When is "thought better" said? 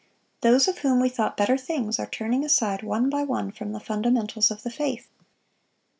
1.09-1.55